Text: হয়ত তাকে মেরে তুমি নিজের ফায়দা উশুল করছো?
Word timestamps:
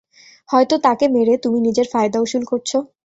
হয়ত 0.49 0.71
তাকে 0.85 1.05
মেরে 1.07 1.33
তুমি 1.43 1.59
নিজের 1.67 1.87
ফায়দা 1.93 2.17
উশুল 2.21 2.43
করছো? 2.51 2.77